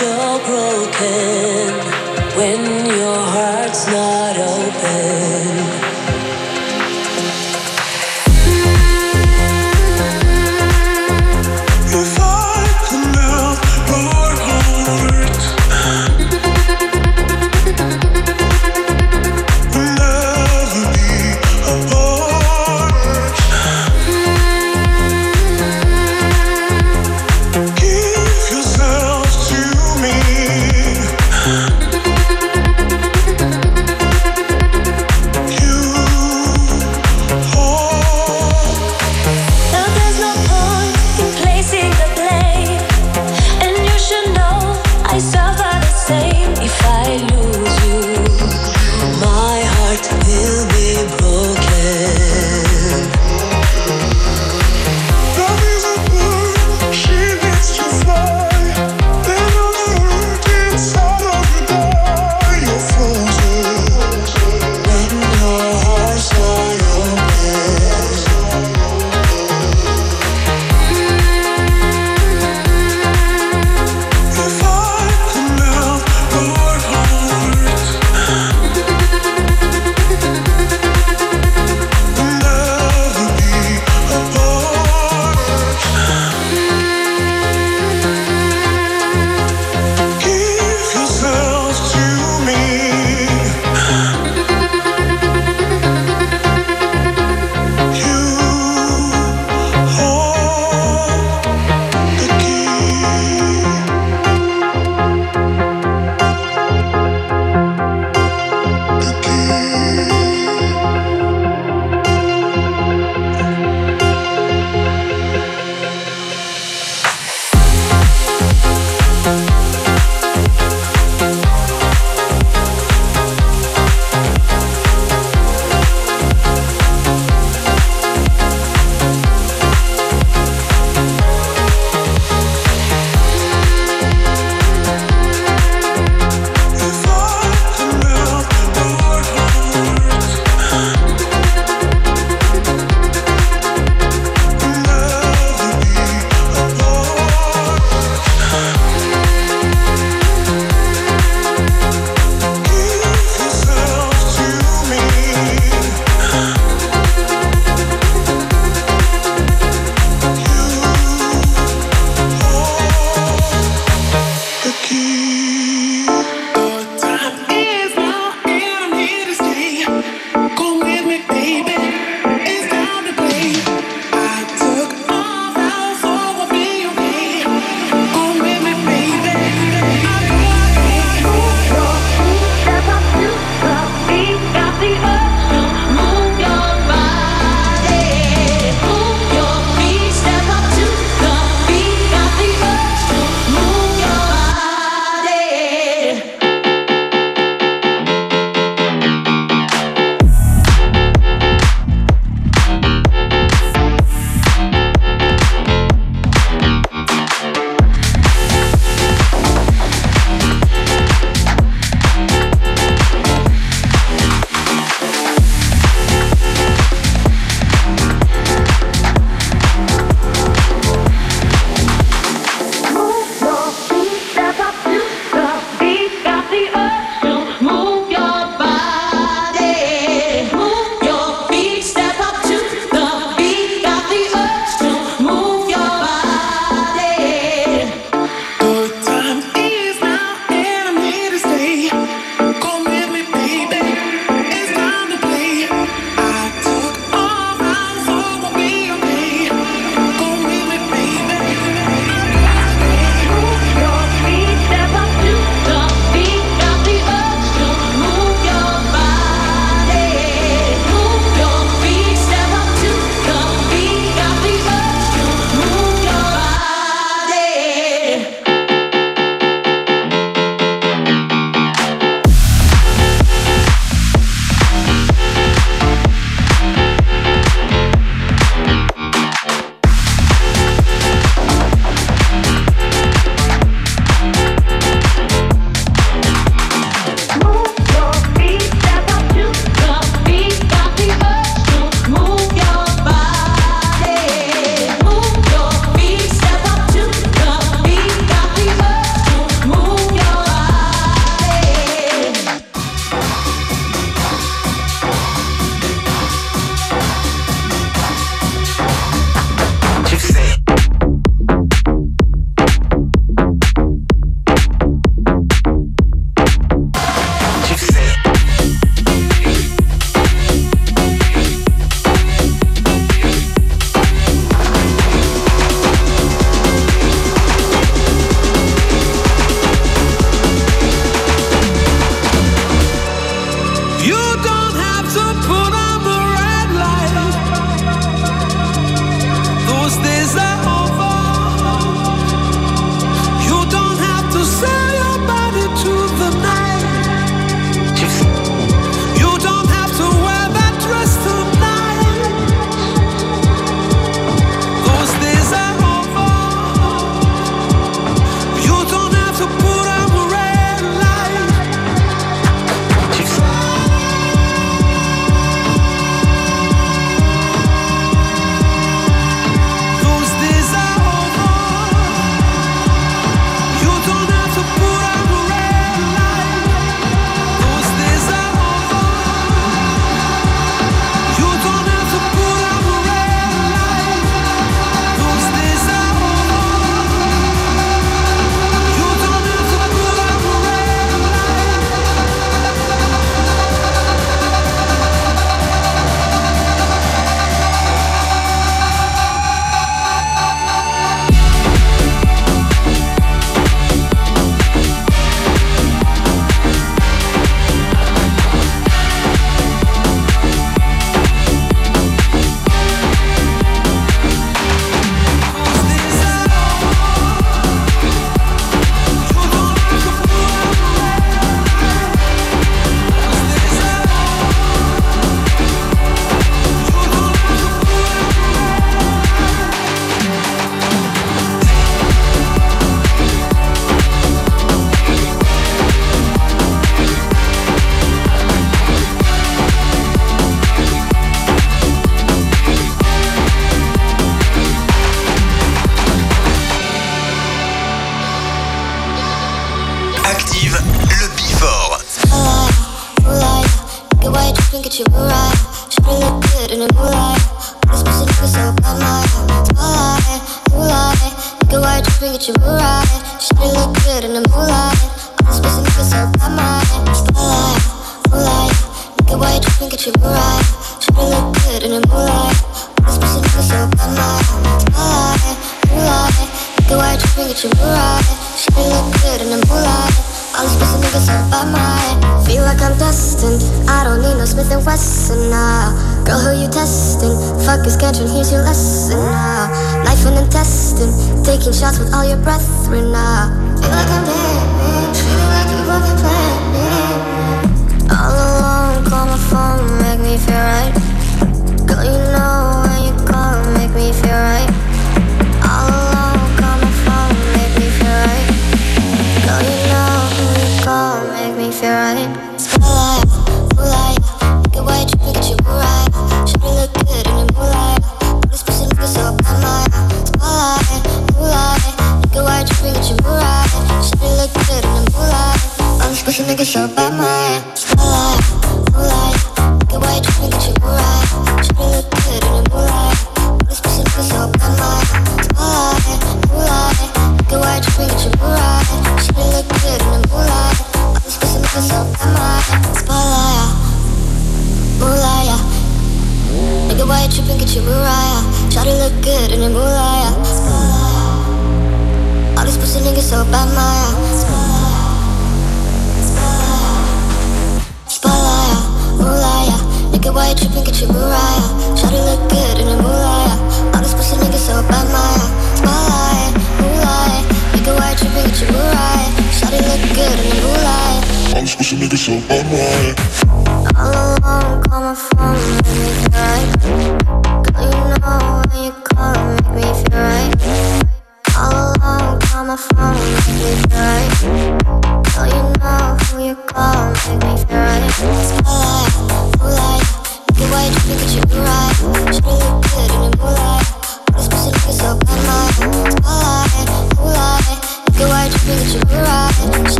Go. 0.00 0.37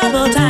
When 0.00 0.12
troubled 0.12 0.47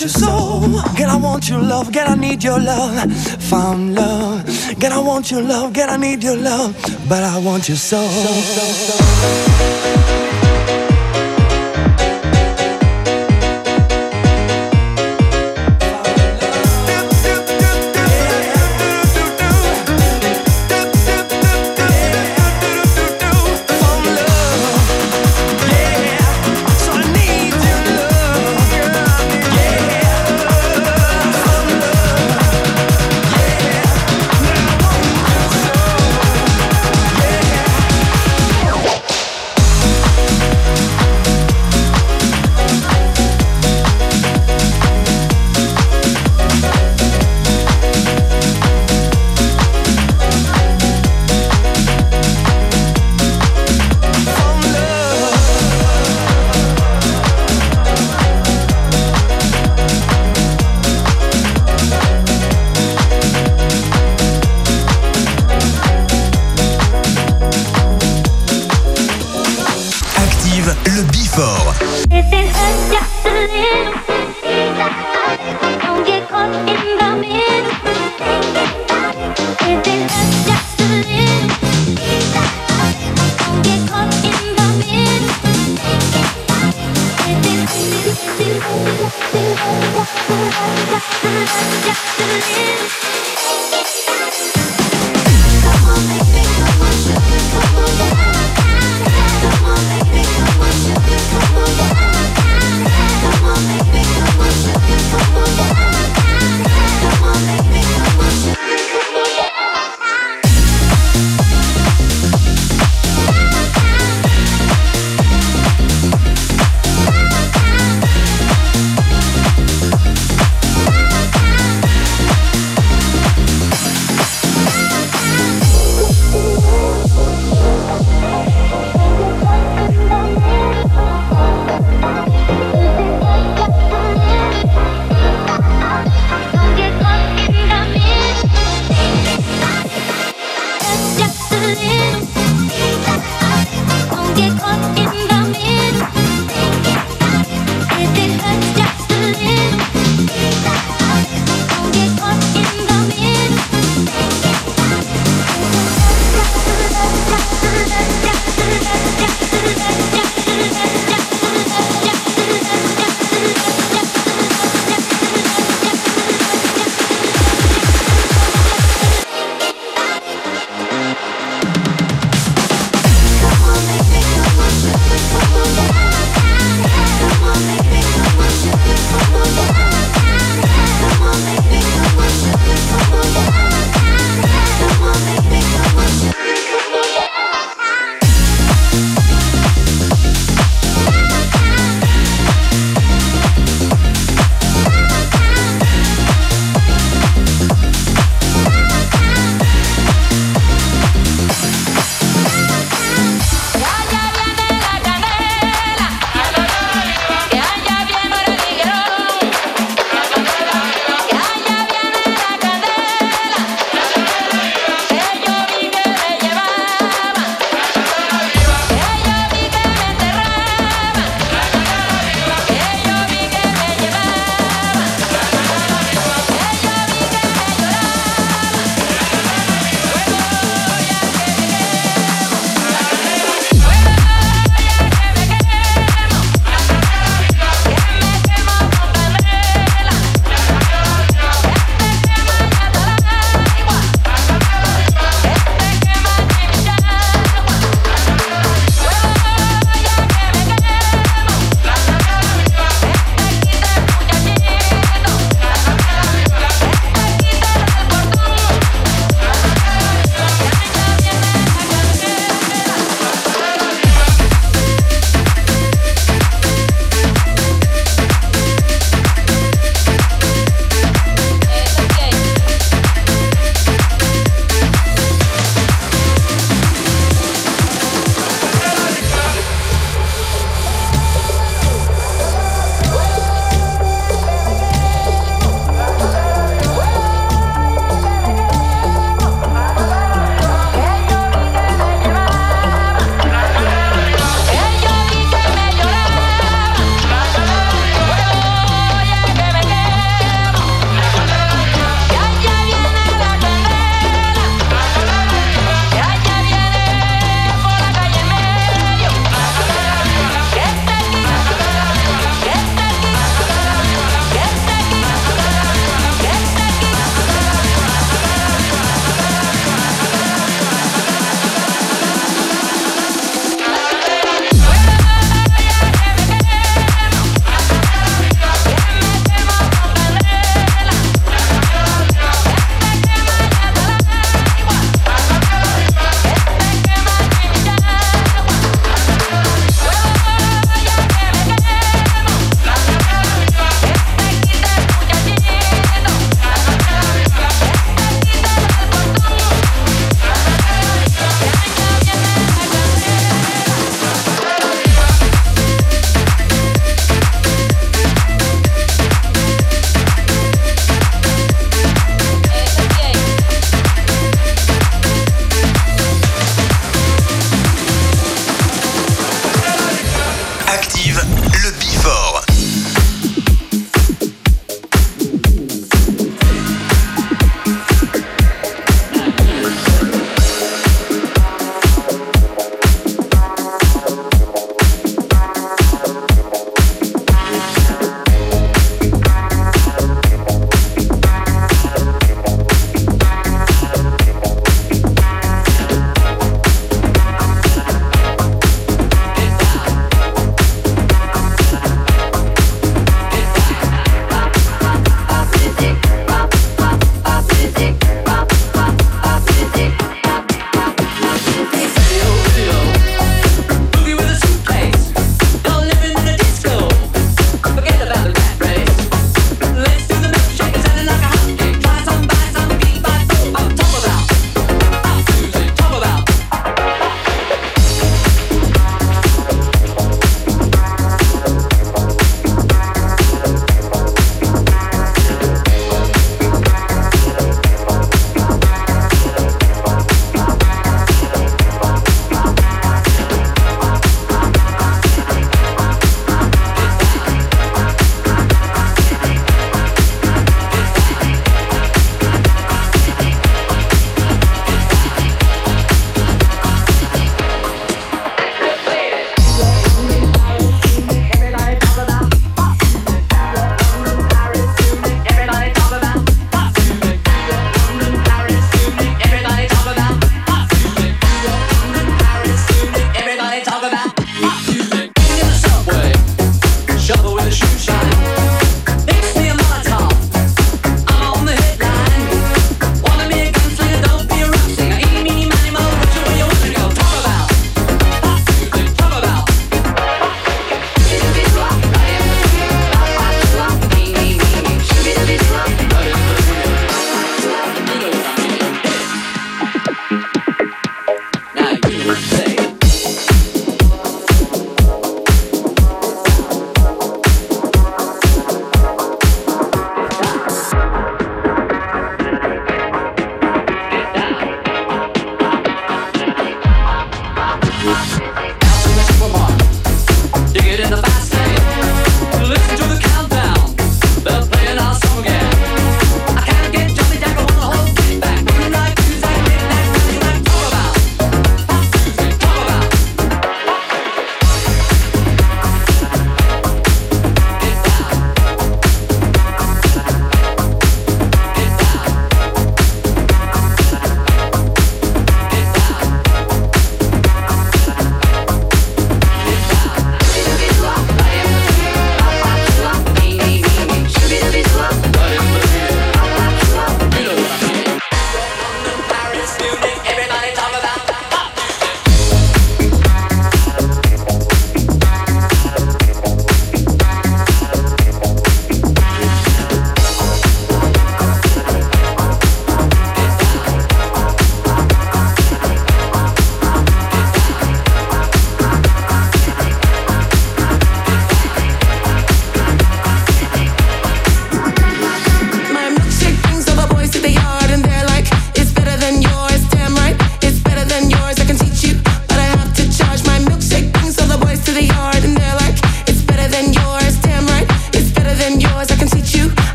your 0.00 0.08
soul. 0.08 0.60
Girl, 0.96 1.10
I 1.10 1.16
want 1.16 1.48
your 1.48 1.60
love, 1.60 1.92
girl, 1.92 2.08
I 2.08 2.14
need 2.14 2.42
your 2.42 2.58
love, 2.58 3.12
Found 3.50 3.94
love. 3.94 4.44
Girl, 4.78 4.92
I 4.92 4.98
want 4.98 5.30
your 5.30 5.42
love. 5.42 5.72
Girl, 5.72 5.90
I 5.90 5.96
need 5.96 6.22
your 6.22 6.36
love. 6.36 6.74
but 7.08 7.22
I 7.22 7.38
want 7.38 7.68
your 7.68 7.76
soul. 7.76 8.08
So, 8.08 8.32
so, 8.32 8.96
so. 8.96 10.26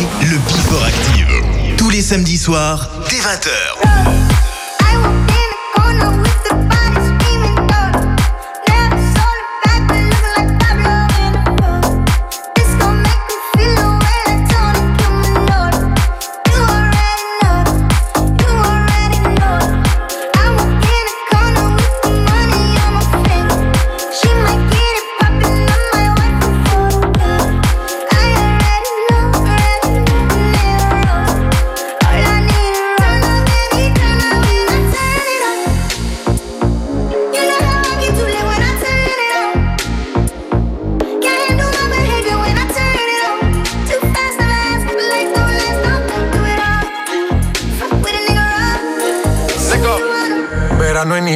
le 0.00 0.38
Before 0.38 0.84
Active. 0.84 1.76
Tous 1.76 1.90
les 1.90 2.00
samedis 2.00 2.38
soirs, 2.38 2.88
dès 3.10 3.16
20h. 3.16 3.82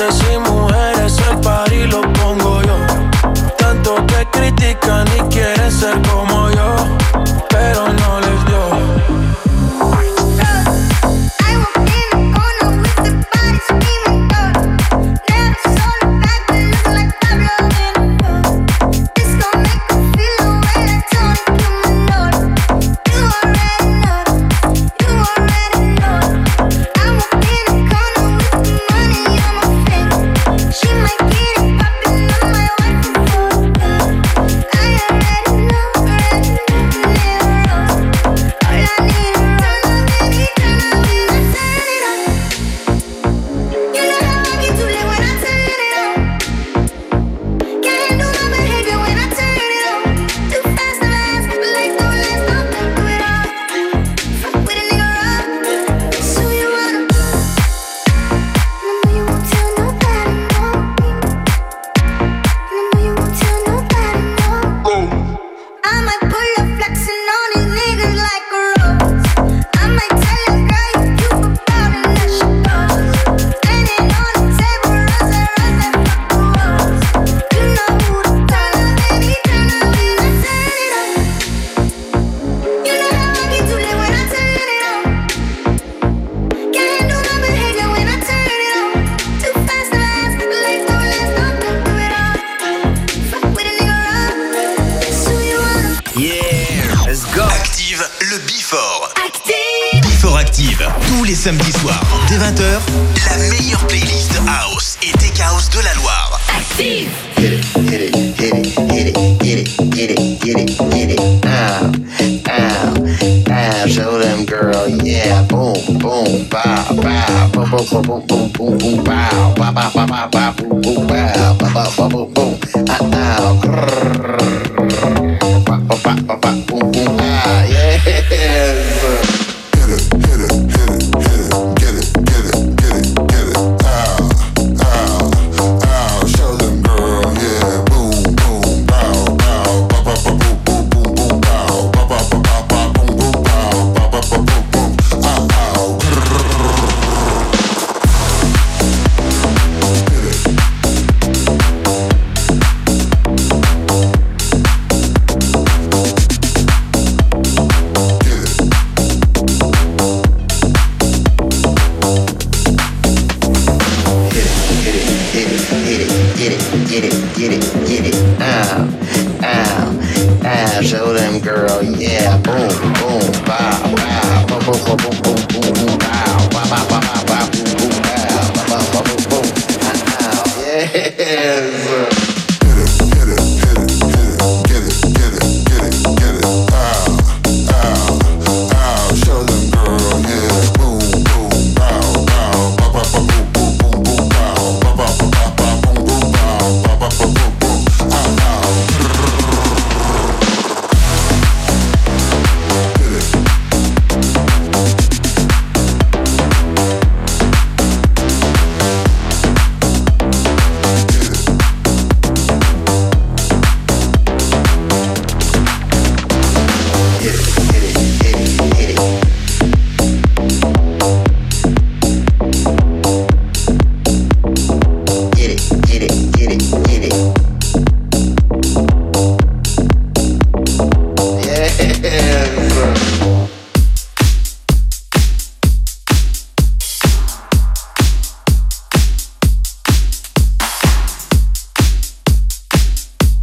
hombres 0.00 0.22
y 0.32 0.38
mujeres, 0.38 1.16
el 1.30 1.40
party 1.40 1.86
lo 1.86 2.00
pongo 2.12 2.62
yo. 2.62 2.76
Tanto 3.58 3.96
que 4.06 4.26
critican 4.30 5.06
y 5.08 5.20
quieren 5.32 5.70
ser 5.70 6.00
como 6.02 6.50
yo, 6.50 6.76
pero 7.48 7.88
no 7.92 8.20
le 8.20 8.29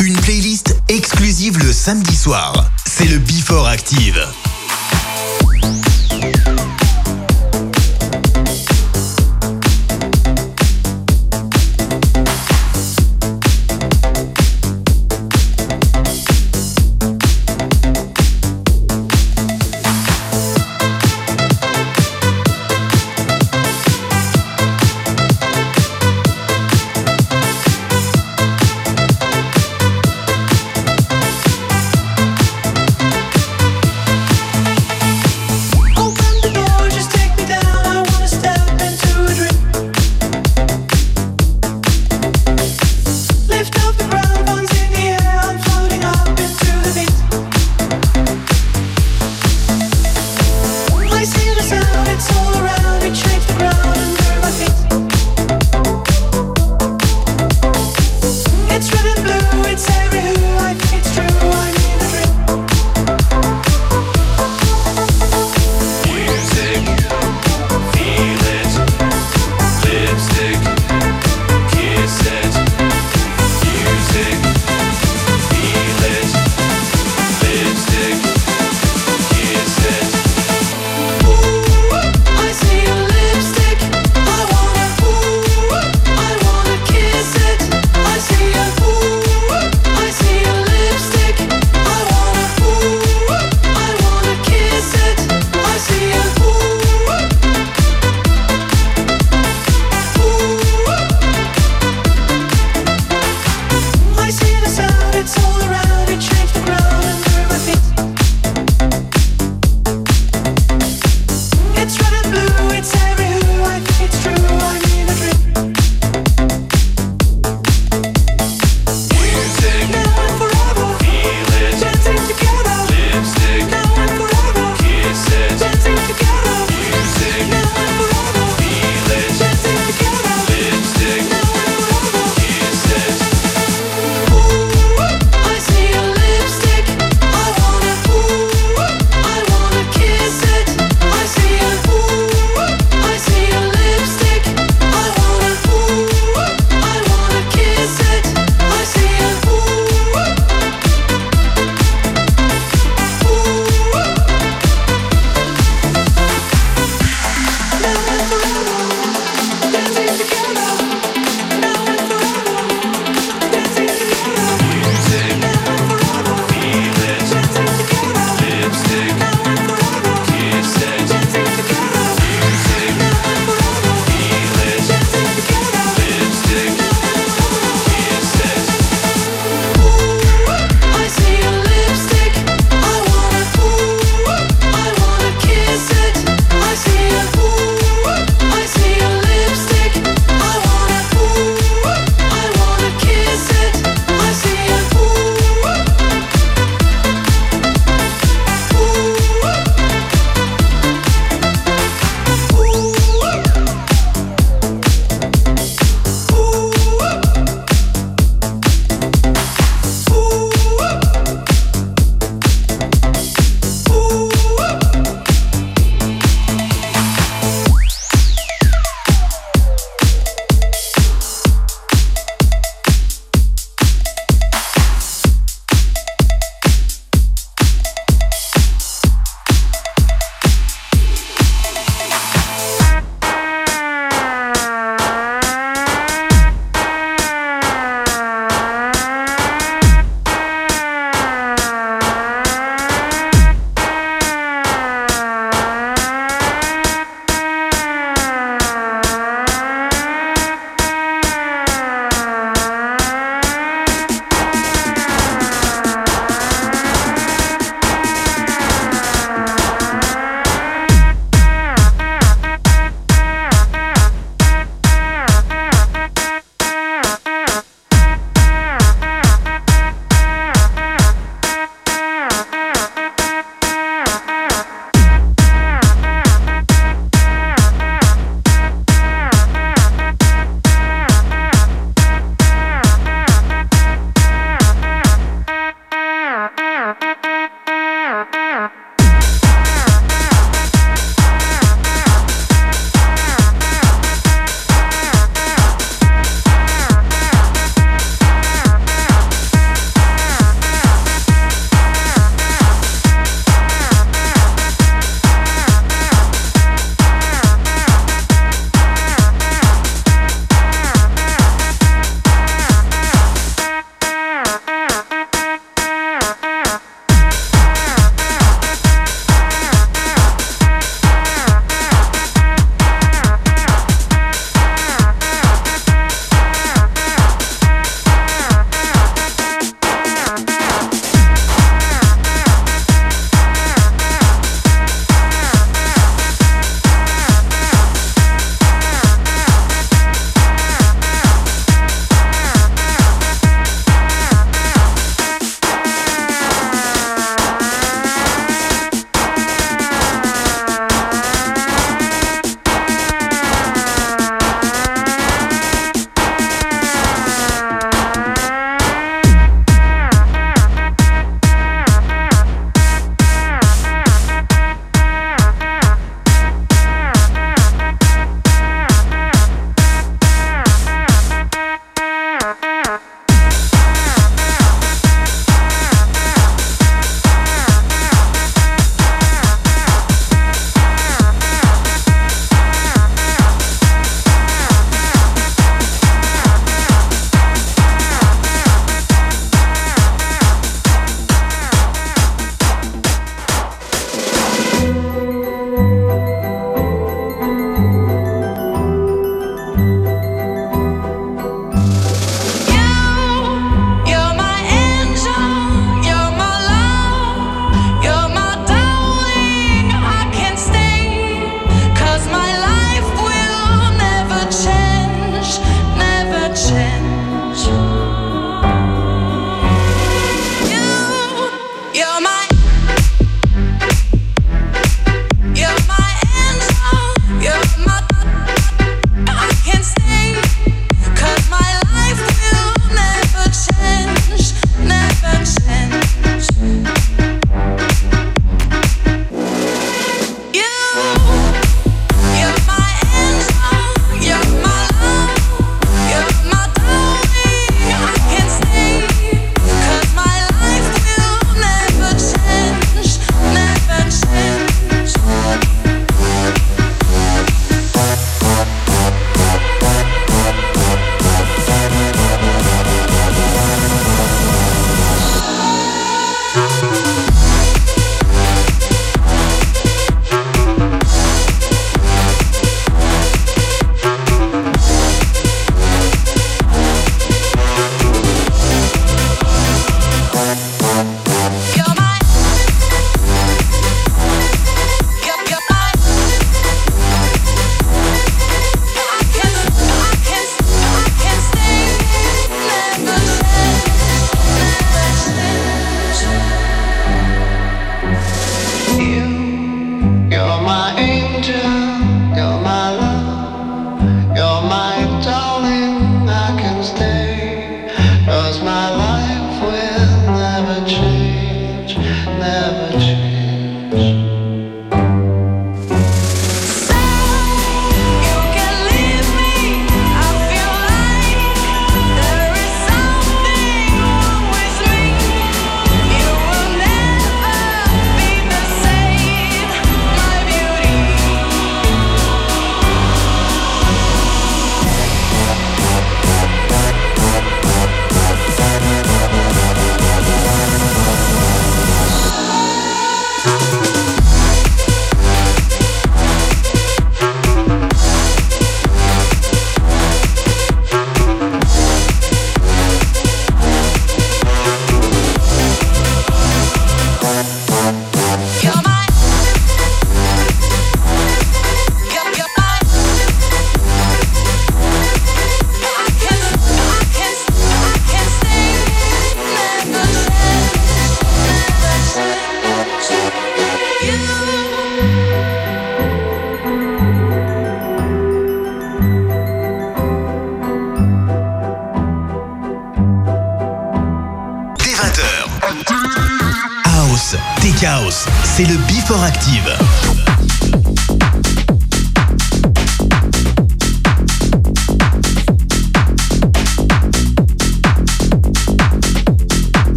une 0.00 0.16
playlist 0.16 0.76
exclusive 0.88 1.58
le 1.58 1.72
samedi 1.72 2.14
soir. 2.16 2.52
C'est 2.86 3.06
le 3.06 3.18
Before 3.18 3.66
Active. 3.66 4.26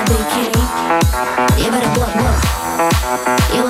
wanna 0.00 0.16
do, 0.16 0.24
kitty? 0.32 0.60
You 1.62 1.70
better 1.70 1.92
blow, 1.94 3.69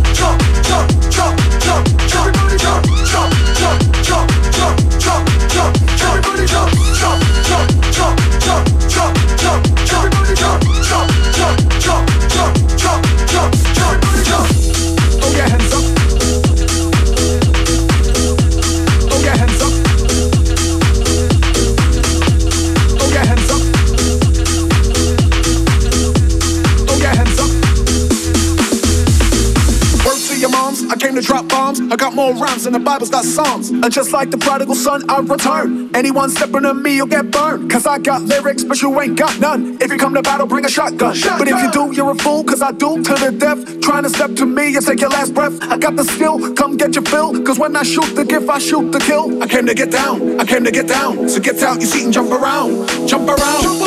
than 32.59 32.73
the 32.73 32.79
Bible's 32.79 33.09
got 33.09 33.23
songs. 33.23 33.69
And 33.69 33.91
just 33.91 34.11
like 34.11 34.29
the 34.29 34.37
prodigal 34.37 34.75
son, 34.75 35.09
I 35.09 35.19
return. 35.19 35.89
Anyone 35.95 36.29
stepping 36.29 36.65
on 36.65 36.81
me, 36.83 36.95
you'll 36.95 37.07
get 37.07 37.31
burned. 37.31 37.71
Cause 37.71 37.85
I 37.87 37.97
got 37.97 38.21
lyrics, 38.21 38.63
but 38.63 38.81
you 38.81 38.99
ain't 39.01 39.17
got 39.17 39.39
none. 39.39 39.77
If 39.81 39.91
you 39.91 39.97
come 39.97 40.13
to 40.13 40.21
battle, 40.21 40.47
bring 40.47 40.65
a 40.65 40.69
shotgun. 40.69 41.15
But 41.37 41.47
if 41.47 41.61
you 41.61 41.71
do, 41.71 41.93
you're 41.95 42.11
a 42.11 42.15
fool, 42.15 42.43
cause 42.43 42.61
I 42.61 42.71
do 42.71 43.01
to 43.01 43.13
the 43.13 43.31
death. 43.31 43.81
Trying 43.81 44.03
to 44.03 44.09
step 44.09 44.35
to 44.35 44.45
me 44.45 44.75
and 44.75 44.85
take 44.85 45.01
your 45.01 45.09
last 45.09 45.33
breath. 45.33 45.57
I 45.63 45.77
got 45.77 45.95
the 45.95 46.03
skill, 46.03 46.53
come 46.53 46.77
get 46.77 46.95
your 46.95 47.05
fill. 47.05 47.41
Cause 47.43 47.57
when 47.57 47.75
I 47.75 47.83
shoot 47.83 48.15
the 48.15 48.25
gift, 48.25 48.49
I 48.49 48.59
shoot 48.59 48.91
the 48.91 48.99
kill. 48.99 49.41
I 49.41 49.47
came 49.47 49.65
to 49.65 49.73
get 49.73 49.91
down, 49.91 50.39
I 50.39 50.45
came 50.45 50.63
to 50.63 50.71
get 50.71 50.87
down. 50.87 51.29
So 51.29 51.39
get 51.39 51.61
out 51.63 51.79
your 51.79 51.89
seat 51.89 52.05
and 52.05 52.13
jump 52.13 52.31
around. 52.31 53.07
Jump 53.07 53.27
around. 53.29 53.80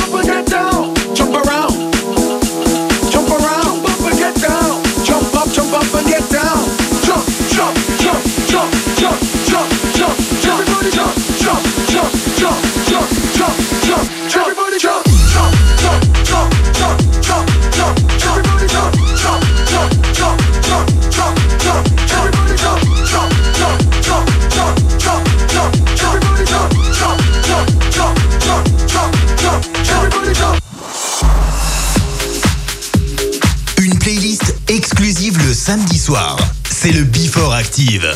Samedi 35.64 35.98
soir. 35.98 36.36
C'est 36.68 36.92
le 36.92 37.04
Before 37.04 37.54
Active. 37.54 38.06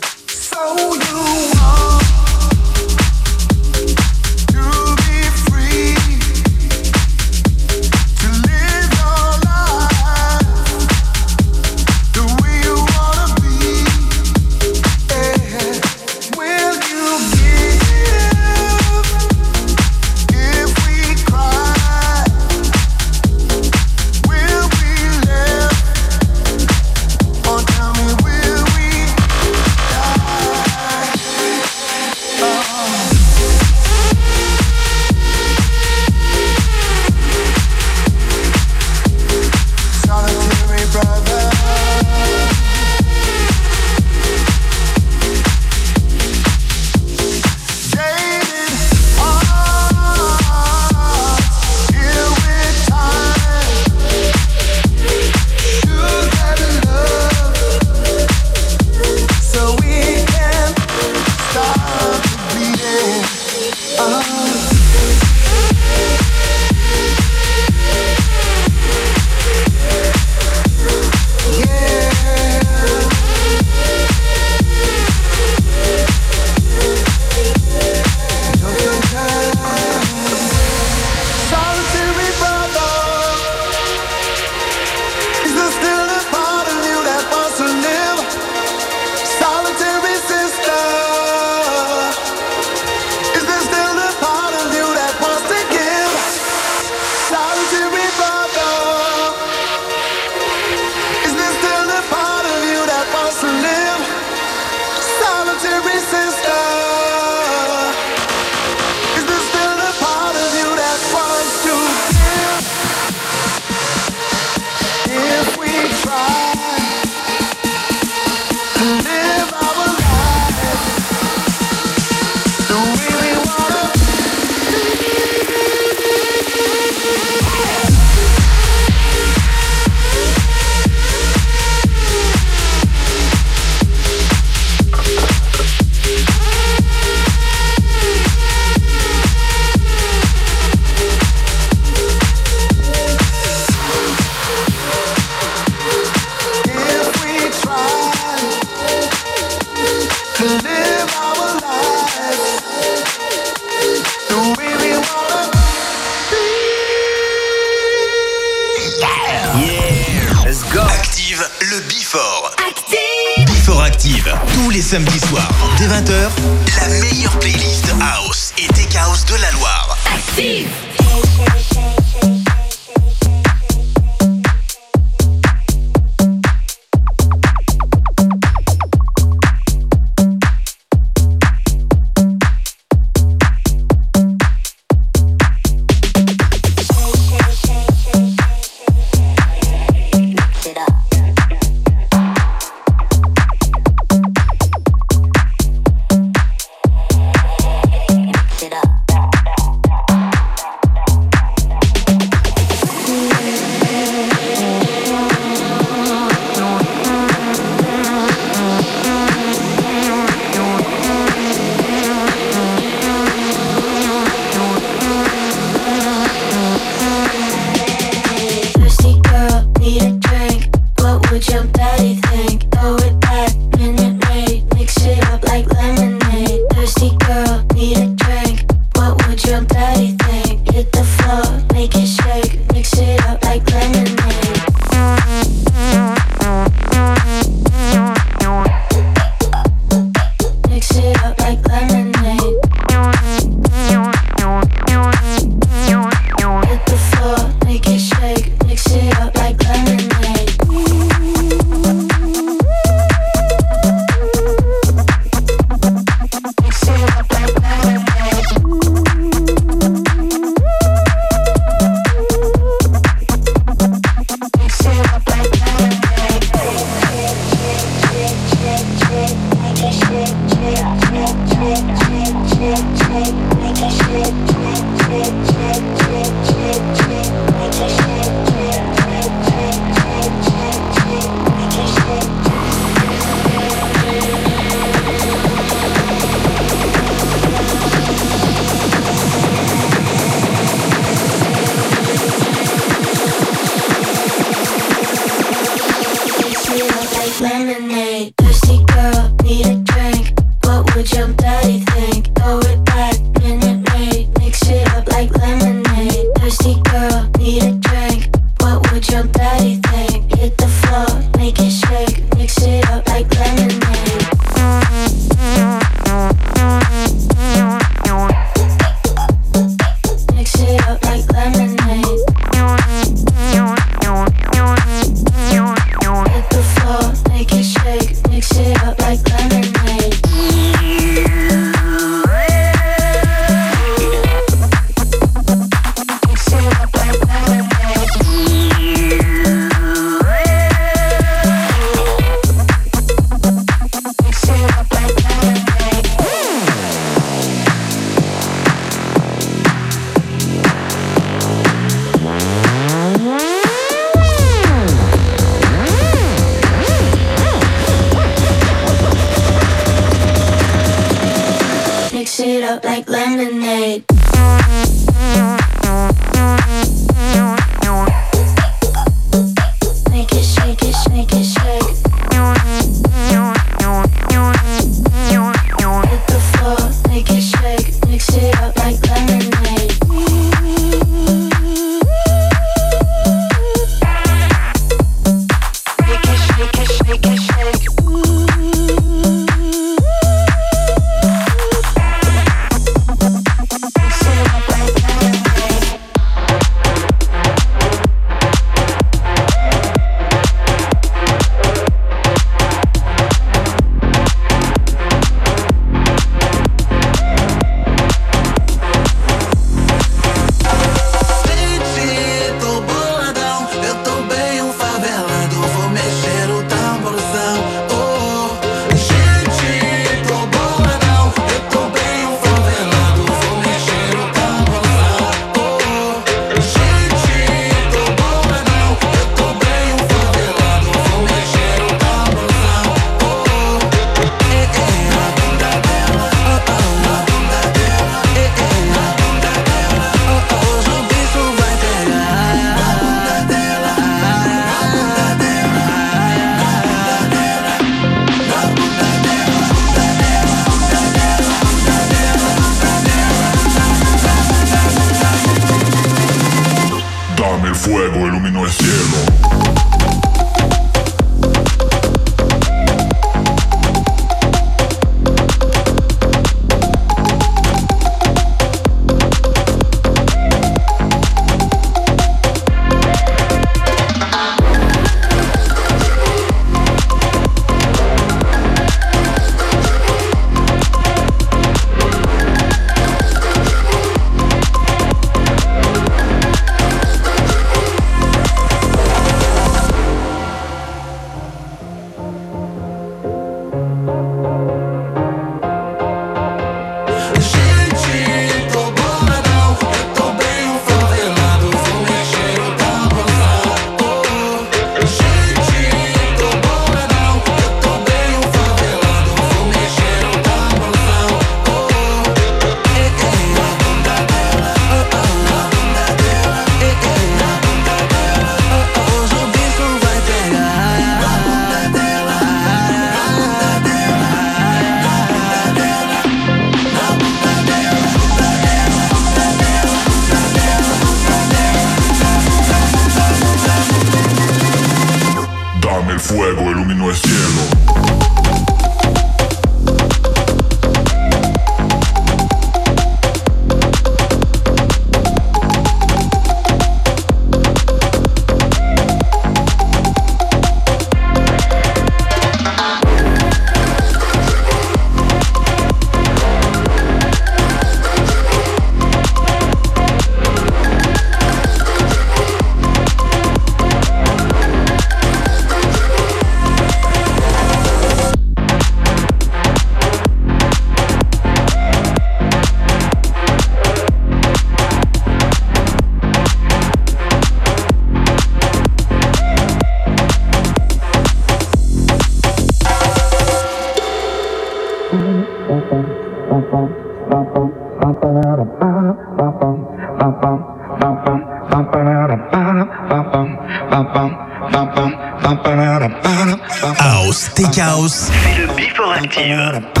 Tech 597.71 597.79
House. 597.79 598.29
C'est 598.43 598.57
le 598.57 598.67
Before 598.67 599.13
Active. 599.13 600.00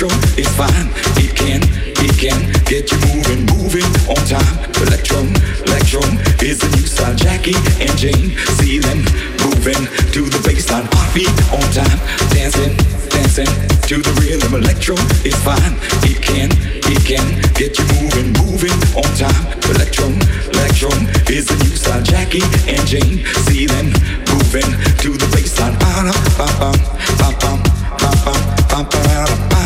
Electro 0.00 0.40
is 0.40 0.48
fine. 0.56 0.88
It 1.20 1.36
can, 1.36 1.60
it 2.00 2.16
can 2.16 2.40
get 2.64 2.88
you 2.88 2.96
moving, 3.12 3.44
moving 3.52 3.84
on 4.08 4.16
time. 4.24 4.56
Electro, 4.80 5.20
electro 5.68 6.00
is 6.40 6.56
the 6.56 6.72
new 6.72 6.88
style. 6.88 7.14
Jackie 7.14 7.52
and 7.84 7.92
Jane, 8.00 8.32
see 8.56 8.78
them 8.78 9.04
moving 9.44 9.84
to 10.16 10.24
the 10.24 10.40
bassline. 10.40 10.88
Heartbeat 10.88 11.28
on 11.52 11.68
time, 11.76 12.00
dancing, 12.32 12.72
dancing 13.12 13.52
to 13.92 14.00
the 14.00 14.12
rhythm. 14.24 14.56
Electro 14.56 14.96
is 15.20 15.36
fine. 15.44 15.76
It 16.08 16.24
can, 16.24 16.48
it 16.88 17.04
can 17.04 17.36
get 17.52 17.76
you 17.76 17.84
moving, 18.00 18.32
moving 18.40 18.72
on 18.96 19.10
time. 19.20 19.52
Electro, 19.68 20.08
electro 20.56 20.88
is 21.28 21.44
the 21.44 21.60
new 21.60 21.76
style. 21.76 22.00
Jackie 22.00 22.40
and 22.64 22.88
Jane, 22.88 23.20
see 23.44 23.66
them 23.66 23.92
moving 24.32 24.70
to 25.04 25.12
the 25.12 25.28
bassline. 25.28 25.76
Ba-da-ba-bum, 25.76 26.80
ba-bum, 27.20 27.60
ba-bum, 28.00 28.40
ba-ba-da-ba-da, 28.64 29.36
ba-bum, 29.36 29.49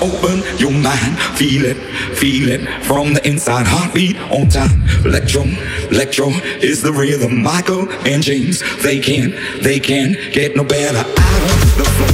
Open 0.00 0.42
your 0.58 0.70
mind, 0.70 1.18
feel 1.36 1.64
it, 1.64 1.76
feel 2.16 2.48
it 2.48 2.84
from 2.84 3.14
the 3.14 3.26
inside. 3.26 3.66
Heartbeat 3.66 4.16
on 4.30 4.48
time, 4.48 4.82
electro, 5.04 5.42
electro 5.90 6.28
is 6.62 6.82
the 6.82 6.92
rhythm. 6.92 7.42
Michael 7.42 7.90
and 8.06 8.22
James, 8.22 8.62
they 8.82 9.00
can, 9.00 9.34
they 9.60 9.80
can 9.80 10.12
get 10.30 10.54
no 10.54 10.62
better. 10.62 10.98
Out 10.98 11.42
on 11.42 11.78
the 11.78 12.07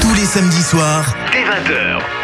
Tous 0.00 0.14
les 0.14 0.24
samedis 0.24 0.62
soirs, 0.62 1.16
dès 1.32 1.42
20h. 1.42 2.23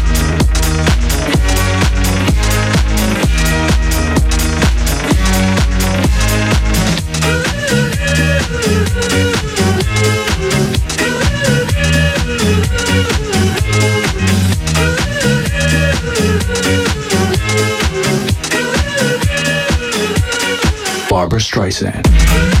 Barbra 21.31 21.39
Streisand. 21.39 22.60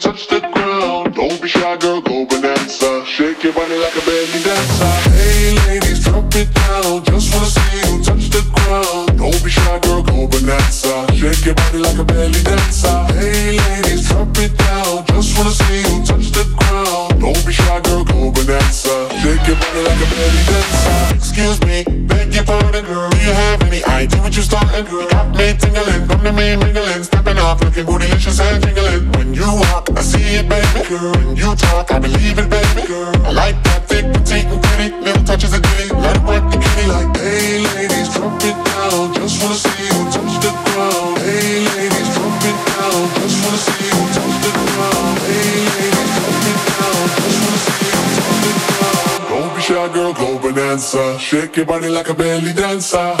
rockabilly 52.11 52.53
danza. 52.53 53.20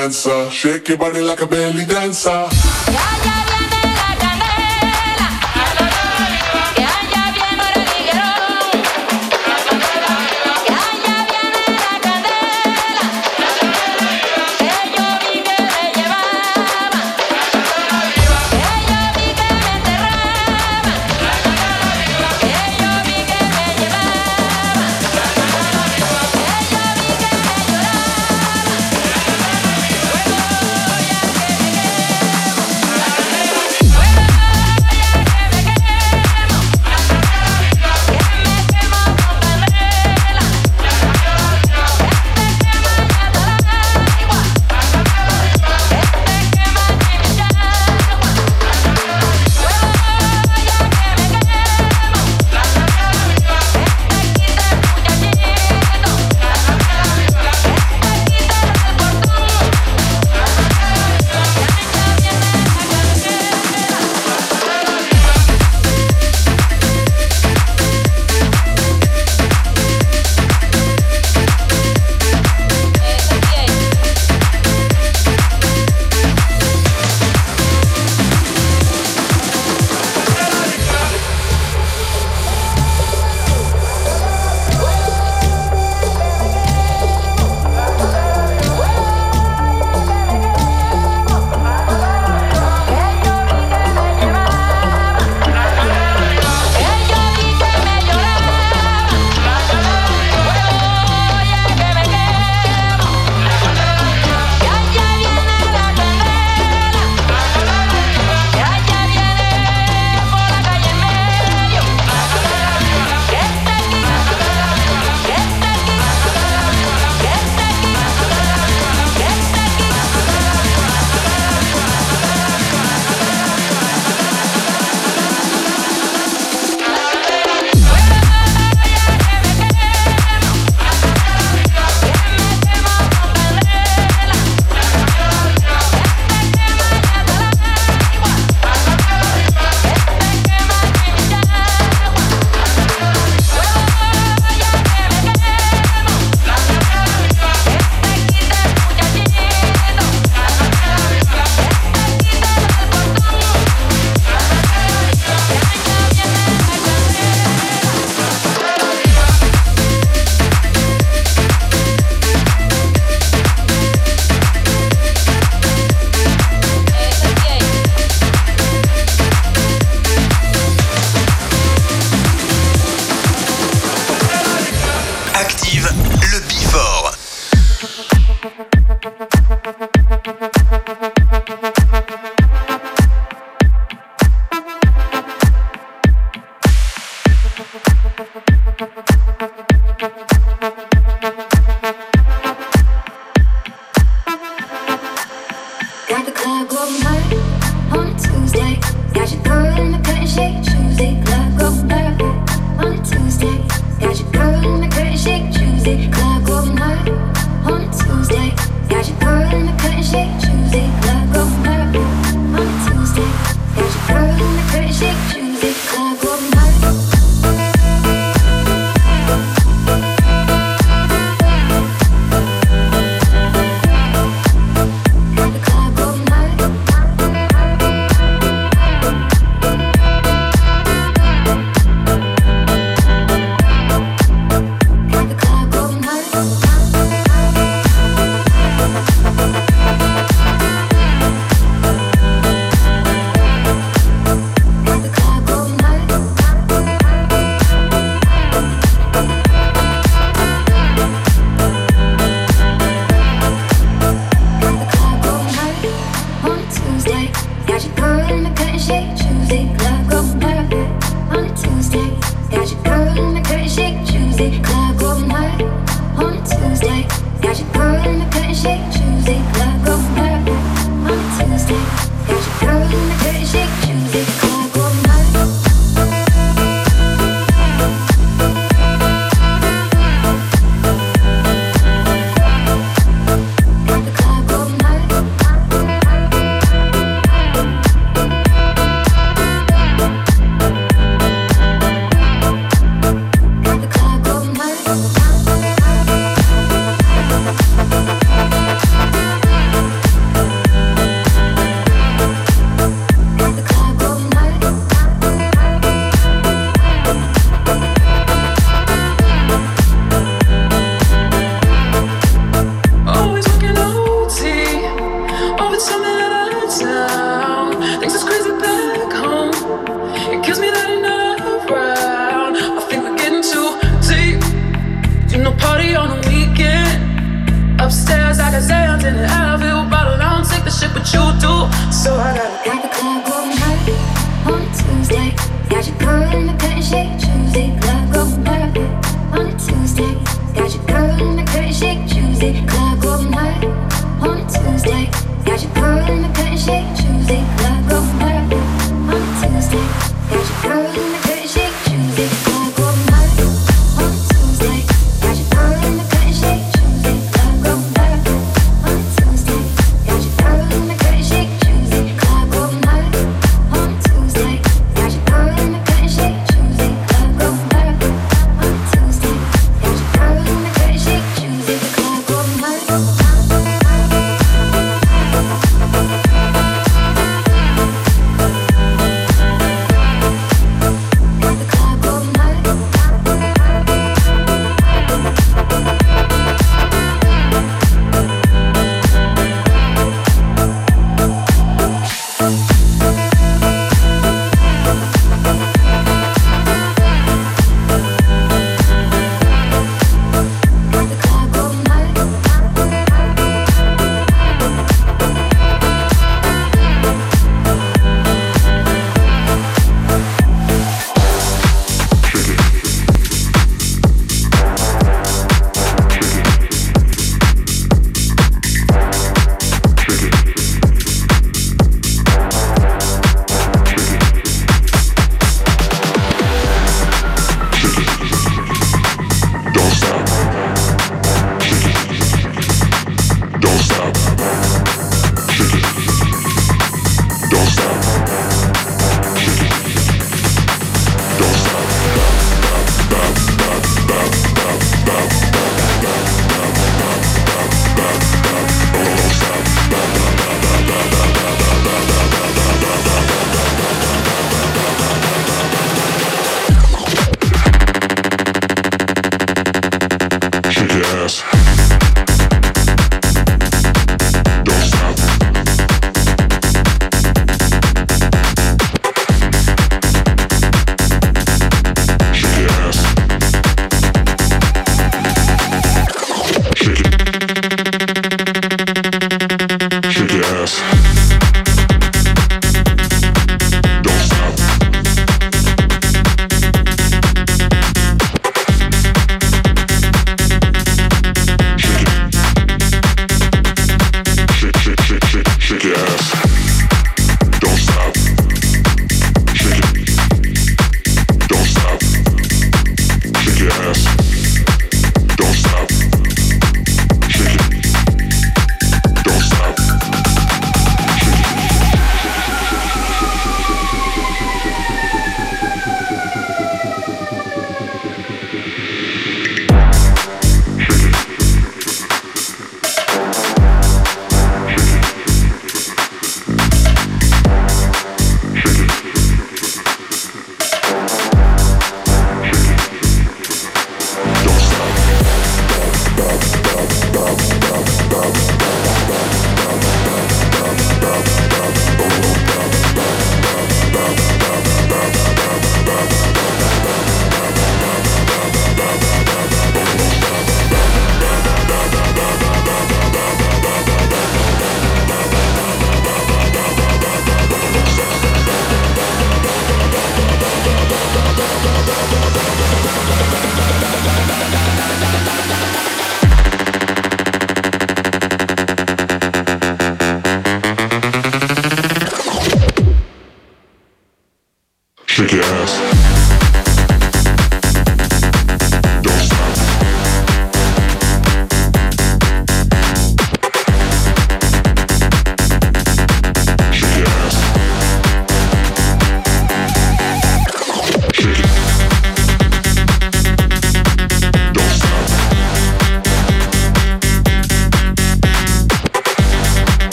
Bonanza. 0.00 0.50
Shake 0.50 0.88
your 0.88 0.98
body 0.98 1.20
like 1.20 1.42
a 1.42 1.46
belly 1.46 1.84
dancer. 1.84 2.48